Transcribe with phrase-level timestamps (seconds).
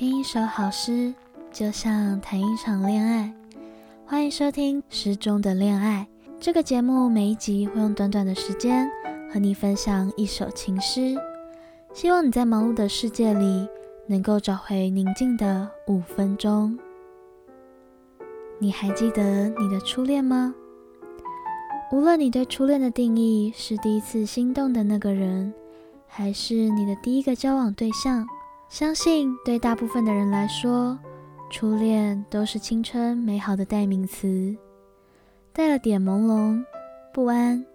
[0.00, 1.12] 听一首好诗，
[1.52, 3.30] 就像谈一场恋爱。
[4.06, 6.08] 欢迎收听《诗中的恋爱》
[6.40, 8.88] 这个节目，每一集会用短短的时间
[9.30, 11.14] 和你分享一首情诗。
[11.92, 13.68] 希望你在忙碌的世界里，
[14.06, 16.78] 能够找回宁静的五分钟。
[18.58, 20.54] 你还记得你的初恋吗？
[21.92, 25.52] 无论你对初恋的定义是第一次心动的那个人，
[26.06, 28.26] 还是你的第一个交往对象，
[28.70, 30.96] 相信对大部分的人来说，
[31.50, 34.56] 初恋都是青春美好的代名词，
[35.52, 36.64] 带了点朦胧、
[37.12, 37.66] 不安、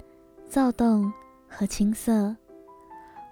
[0.47, 1.11] 躁动
[1.49, 2.33] 和青涩。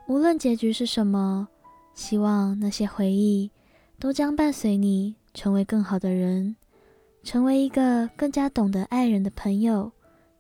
[0.09, 1.47] 无论结局是什么，
[1.93, 3.49] 希望那些回忆
[3.97, 6.57] 都将伴随你成为更好的人，
[7.23, 9.89] 成为一个更加懂得爱人的朋友、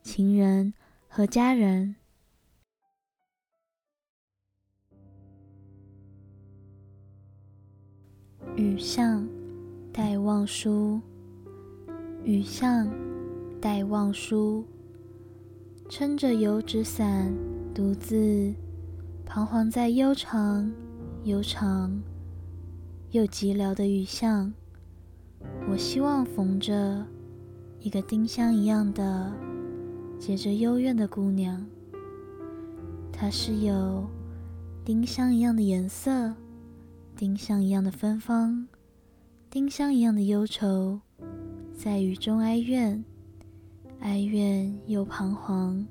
[0.01, 0.73] 情人
[1.07, 1.95] 和家人。
[8.55, 9.27] 雨巷。
[9.95, 10.99] 戴望舒，
[12.23, 12.89] 雨巷，
[13.61, 14.65] 戴望舒，
[15.87, 17.31] 撑着油纸伞，
[17.75, 18.51] 独自
[19.23, 20.71] 彷徨在悠长、
[21.25, 22.01] 悠长
[23.11, 24.51] 又寂寥的雨巷。
[25.69, 27.05] 我希望逢着
[27.79, 29.31] 一个丁香一样的
[30.17, 31.63] 结着幽怨的姑娘，
[33.11, 34.07] 她是有
[34.83, 36.33] 丁香一样的颜色，
[37.15, 38.67] 丁香一样的芬芳。
[39.49, 40.99] 丁香一样的忧愁，
[41.73, 43.03] 在雨中哀怨，
[43.99, 45.85] 哀怨又彷徨。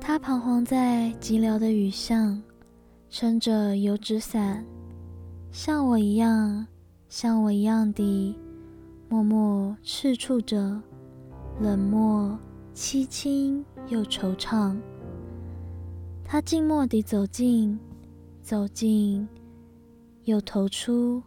[0.00, 2.42] 他彷徨在寂寥的雨巷，
[3.08, 4.64] 撑着油纸伞，
[5.52, 6.66] 像我一样，
[7.08, 8.36] 像我一样的
[9.08, 10.82] 默默赤触着，
[11.60, 12.36] 冷漠、
[12.74, 14.76] 凄清又惆怅。
[16.24, 17.78] 他静默地走近，
[18.42, 19.28] 走近，
[20.24, 21.22] 又投出。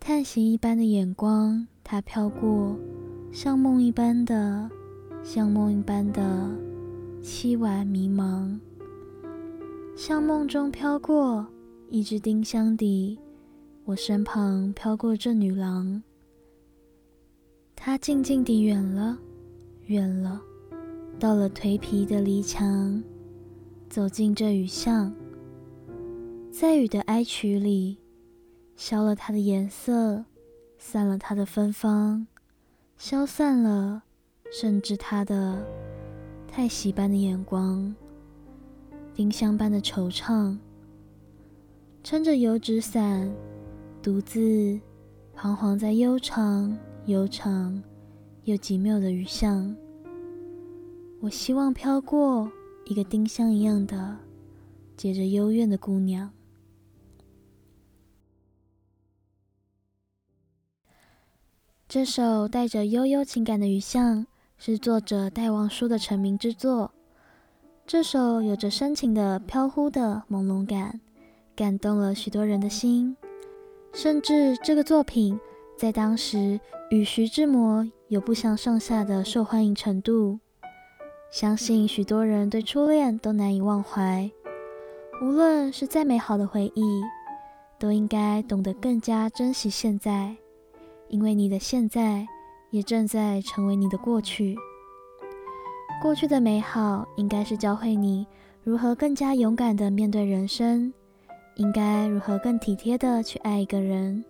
[0.00, 2.78] 探险一般的眼光，它飘过，
[3.32, 4.70] 像梦一般的，
[5.22, 6.50] 像梦一般的
[7.22, 8.58] 凄婉迷茫，
[9.96, 11.46] 像梦中飘过
[11.90, 13.18] 一只丁香的，
[13.84, 16.02] 我身旁飘过这女郎，
[17.74, 19.18] 她静静地远了，
[19.86, 20.40] 远了，
[21.18, 23.02] 到了颓圮的篱墙，
[23.90, 25.12] 走进这雨巷，
[26.50, 27.98] 在雨的哀曲里。
[28.78, 30.24] 消了它的颜色，
[30.78, 32.28] 散了它的芬芳，
[32.96, 34.04] 消散了，
[34.52, 35.66] 甚至它的
[36.46, 37.92] 太息般的眼光，
[39.12, 40.56] 丁香般的惆怅。
[42.04, 43.28] 撑着油纸伞，
[44.00, 44.78] 独自
[45.34, 47.82] 彷徨在悠长、悠长
[48.44, 49.74] 又寂寥的雨巷。
[51.18, 52.48] 我希望飘过
[52.86, 54.16] 一个丁香一样的
[54.96, 56.30] 结着幽怨的姑娘。
[61.88, 64.18] 这首带着悠悠情感的《雨巷》
[64.58, 66.90] 是作者戴望舒的成名之作。
[67.86, 71.00] 这首有着深情的飘忽的朦胧感，
[71.56, 73.16] 感动了许多人的心。
[73.94, 75.40] 甚至这个作品
[75.78, 76.60] 在当时
[76.90, 80.38] 与徐志摩有不相上下的受欢迎程度。
[81.30, 84.30] 相信许多人对初恋都难以忘怀。
[85.22, 87.00] 无论是再美好的回忆，
[87.78, 90.36] 都应该懂得更加珍惜现在。
[91.08, 92.26] 因为你的现在
[92.70, 94.56] 也正在成为你的过去。
[96.00, 98.26] 过去的美好应该是教会你
[98.62, 100.92] 如何更加勇敢地面对人生，
[101.56, 104.24] 应该如何更体贴地去爱一个人，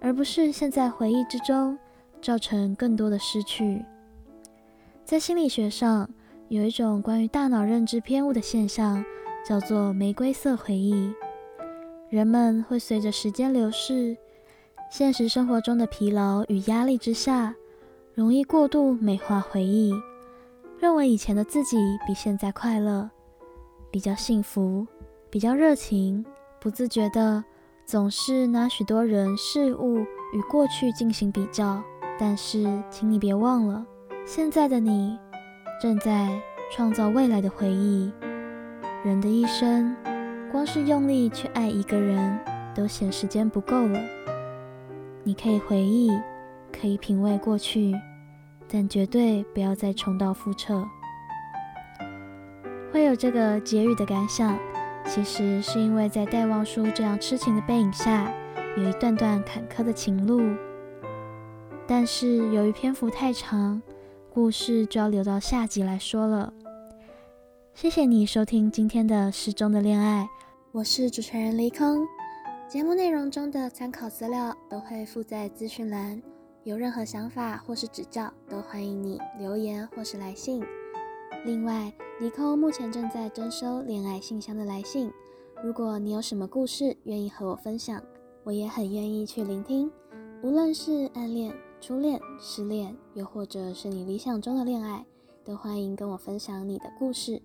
[0.00, 1.78] 而不是陷在回忆之中，
[2.20, 3.84] 造成更多的失去。
[5.04, 6.08] 在心理学上，
[6.48, 9.04] 有一种关于大脑认知偏误的现象，
[9.46, 11.12] 叫做玫瑰色回忆。
[12.08, 14.16] 人们会随着时间流逝。
[14.90, 17.54] 现实生活中的疲劳与压力之下，
[18.12, 19.94] 容易过度美化回忆，
[20.80, 23.08] 认为以前的自己比现在快乐，
[23.88, 24.84] 比较幸福，
[25.30, 26.26] 比较热情，
[26.58, 27.44] 不自觉地
[27.86, 30.00] 总是拿许多人事物
[30.32, 31.80] 与过去进行比较。
[32.18, 33.86] 但是，请你别忘了，
[34.26, 35.16] 现在的你
[35.80, 36.36] 正在
[36.72, 38.10] 创造未来的回忆。
[39.04, 39.94] 人的一生，
[40.50, 42.36] 光是用力去爱一个人，
[42.74, 44.00] 都嫌时间不够了。
[45.30, 46.10] 你可以回忆，
[46.72, 47.94] 可以品味过去，
[48.68, 50.84] 但绝对不要再重蹈覆辙。
[52.92, 54.58] 会有这个结语的感想，
[55.06, 58.28] 其实是因为在戴望舒这样痴情的背影下，
[58.76, 60.42] 有一段段坎坷的情路。
[61.86, 63.80] 但是由于篇幅太长，
[64.34, 66.52] 故事就要留到下集来说了。
[67.72, 70.28] 谢谢你收听今天的诗中的恋爱，
[70.72, 72.04] 我是主持人黎康。
[72.70, 76.22] 节目内容中的参考资料都会附在资讯栏，
[76.62, 80.62] 有任何想法或是指教，都欢迎你留言或是来信。
[81.44, 85.10] 另外，尼寇目前正在征收恋爱信箱的来信，
[85.64, 88.00] 如果你有什么故事愿意和我分享，
[88.44, 89.90] 我也很愿意去聆听。
[90.40, 95.04] 无论是暗恋、初恋、失恋，又或者是你理想中的恋爱，
[95.42, 97.42] 都欢迎跟我分享你的故事。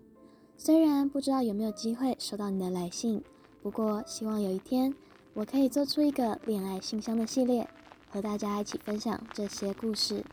[0.56, 3.24] 虽然不知道有没有机会收到你的来信，
[3.64, 4.94] 不过希望有一天。
[5.36, 7.68] 我可以做出一个恋爱信箱的系列，
[8.10, 10.24] 和大家一起分享这些故事。